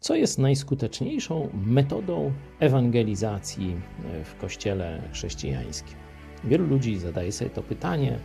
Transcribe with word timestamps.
Co 0.00 0.14
jest 0.14 0.38
najskuteczniejszą 0.38 1.48
metodą 1.66 2.32
ewangelizacji 2.60 3.76
w 4.24 4.40
kościele 4.40 5.02
chrześcijańskim? 5.12 5.96
Wielu 6.44 6.66
ludzi 6.66 6.98
zadaje 6.98 7.32
sobie 7.32 7.50
to 7.50 7.62
pytanie. 7.62 8.18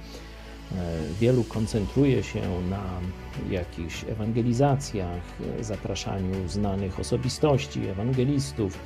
Wielu 1.20 1.44
koncentruje 1.44 2.24
się 2.24 2.42
na 2.70 2.84
jakichś 3.50 4.04
ewangelizacjach, 4.04 5.24
zapraszaniu 5.62 6.48
znanych 6.48 7.00
osobistości, 7.00 7.88
ewangelistów, 7.88 8.80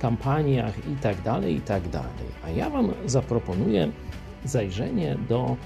kampaniach 0.00 0.74
itd., 0.88 1.50
itd. 1.50 2.02
A 2.44 2.50
ja 2.50 2.70
Wam 2.70 2.92
zaproponuję 3.06 3.92
zajrzenie 4.44 5.16
do 5.28 5.56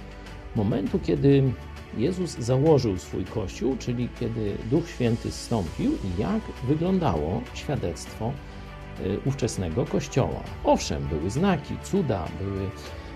momentu, 0.56 0.98
kiedy 0.98 1.42
Jezus 1.96 2.30
założył 2.30 2.98
swój 2.98 3.24
kościół, 3.24 3.76
czyli 3.78 4.08
kiedy 4.20 4.56
Duch 4.70 4.88
Święty 4.88 5.32
zstąpił 5.32 5.92
jak 6.18 6.40
wyglądało 6.68 7.42
świadectwo 7.54 8.32
y, 9.00 9.18
ówczesnego 9.24 9.84
kościoła. 9.84 10.40
Owszem, 10.64 11.06
były 11.06 11.30
znaki, 11.30 11.74
cuda, 11.82 12.28
były 12.40 12.70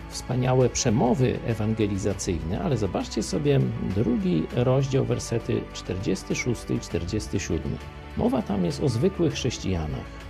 wspaniałe 0.09 0.69
przemowy 0.69 1.39
ewangelizacyjne, 1.47 2.61
ale 2.61 2.77
zobaczcie 2.77 3.23
sobie 3.23 3.61
drugi 3.97 4.47
rozdział, 4.57 5.05
wersety 5.05 5.61
46 5.73 6.71
i 6.71 6.81
47. 6.81 7.77
Mowa 8.17 8.43
tam 8.43 8.65
jest 8.65 8.83
o 8.83 8.89
zwykłych 8.89 9.33
chrześcijanach. 9.33 10.21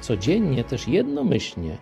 Codziennie 0.00 0.64
też 0.64 0.88
jednomyślnie 0.88 1.76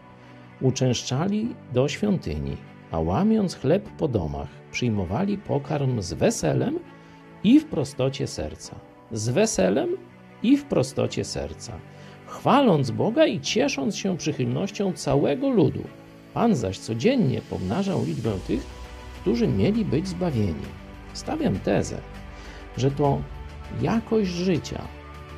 uczęszczali 0.61 1.55
do 1.73 1.89
świątyni, 1.89 2.57
a 2.95 3.01
łamiąc 3.01 3.55
chleb 3.55 3.89
po 3.99 4.09
domach, 4.09 4.49
przyjmowali 4.73 5.39
pokarm 5.39 6.03
z 6.03 6.13
weselem 6.13 6.79
i 7.45 7.61
w 7.61 7.65
prostocie 7.65 8.27
serca. 8.27 8.75
Z 9.13 9.29
weselem 9.29 9.89
i 10.43 10.57
w 10.57 10.65
prostocie 10.65 11.25
serca, 11.25 11.73
chwaląc 12.27 12.91
Boga 12.91 13.27
i 13.27 13.41
ciesząc 13.41 13.97
się 13.97 14.17
przychylnością 14.17 14.93
całego 14.93 15.51
ludu. 15.51 15.85
Pan 16.35 16.57
zaś 16.57 16.79
codziennie 16.79 17.41
pomnażał 17.51 18.05
liczbę 18.05 18.33
tych, 18.47 18.67
którzy 19.21 19.49
mieli 19.49 19.85
być 19.85 20.09
zbawieni. 20.09 20.67
Stawiam 21.13 21.59
tezę, 21.59 21.99
że 22.77 22.91
to 22.91 23.19
jakość 23.83 24.31
życia 24.31 24.83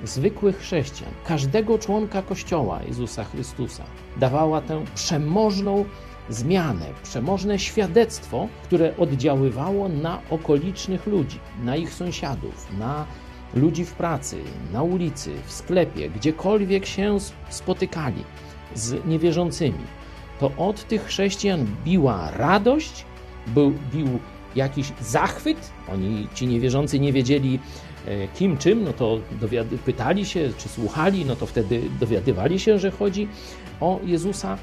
zwykłych 0.04 0.58
chrześcijan, 0.58 1.12
każdego 1.24 1.78
członka 1.78 2.22
Kościoła 2.22 2.80
Jezusa 2.88 3.24
Chrystusa 3.24 3.84
dawała 4.16 4.60
tę 4.60 4.84
przemożną 4.94 5.84
zmianę, 6.28 6.86
przemożne 7.02 7.58
świadectwo, 7.58 8.48
które 8.62 8.96
oddziaływało 8.96 9.88
na 9.88 10.20
okolicznych 10.30 11.06
ludzi, 11.06 11.38
na 11.64 11.76
ich 11.76 11.94
sąsiadów, 11.94 12.78
na 12.78 13.06
ludzi 13.54 13.84
w 13.84 13.92
pracy, 13.92 14.36
na 14.72 14.82
ulicy, 14.82 15.30
w 15.46 15.52
sklepie, 15.52 16.10
gdziekolwiek 16.10 16.86
się 16.86 17.16
spotykali 17.48 18.24
z 18.74 19.06
niewierzącymi. 19.06 19.84
To 20.40 20.52
od 20.56 20.88
tych 20.88 21.04
chrześcijan 21.04 21.66
biła 21.84 22.30
radość, 22.30 23.04
był, 23.46 23.72
bił 23.92 24.18
jakiś 24.56 24.92
zachwyt. 25.00 25.72
Oni, 25.92 26.28
ci 26.34 26.46
niewierzący, 26.46 27.00
nie 27.00 27.12
wiedzieli 27.12 27.58
e, 28.06 28.28
kim, 28.28 28.58
czym, 28.58 28.84
no 28.84 28.92
to 28.92 29.18
dowiady, 29.40 29.78
pytali 29.78 30.24
się, 30.24 30.50
czy 30.58 30.68
słuchali, 30.68 31.24
no 31.24 31.36
to 31.36 31.46
wtedy 31.46 31.82
dowiadywali 32.00 32.60
się, 32.60 32.78
że 32.78 32.90
chodzi 32.90 33.28
o 33.80 34.00
Jezusa. 34.04 34.58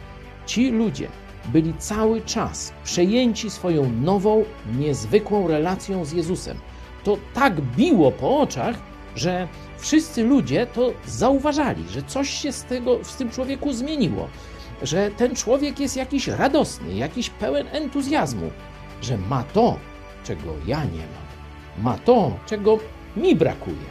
Ci 0.46 0.72
ludzie 0.72 1.08
byli 1.46 1.74
cały 1.74 2.22
czas 2.22 2.74
przejęci 2.84 3.50
swoją 3.50 3.92
nową, 3.92 4.46
niezwykłą 4.78 5.48
relacją 5.48 6.06
z 6.06 6.12
Jezusem. 6.12 6.58
To 7.04 7.18
tak 7.34 7.62
biło 7.62 8.12
po 8.12 8.40
oczach, 8.40 8.76
że 9.16 9.48
wszyscy 9.78 10.24
ludzie 10.24 10.68
to 10.68 10.94
zauważali, 11.06 11.90
że 11.90 12.04
coś 12.04 12.30
się 12.30 12.52
z, 12.52 12.64
tego, 12.64 13.04
z 13.04 13.16
tym 13.16 13.30
człowieku 13.30 13.74
zmieniło, 13.74 14.28
że 14.82 15.12
ten 15.12 15.36
człowiek 15.36 15.80
jest 15.80 15.98
jakiś 15.98 16.28
radosny, 16.28 16.94
jakiś 16.94 17.30
pełen 17.30 17.68
entuzjazmu, 17.72 18.52
że 19.02 19.18
ma 19.18 19.44
to, 19.44 19.80
czego 20.24 20.54
ja 20.68 20.84
nie 20.84 21.00
mam, 21.00 21.84
ma 21.84 21.98
to, 21.98 22.32
czego 22.46 22.80
mi 23.18 23.36
brakuje. 23.36 23.86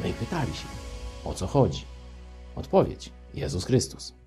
No 0.00 0.06
i 0.06 0.12
pytali 0.12 0.54
się, 0.54 0.66
o 1.24 1.34
co 1.34 1.46
chodzi? 1.46 1.84
Odpowiedź: 2.56 3.12
Jezus 3.34 3.64
Chrystus. 3.64 4.25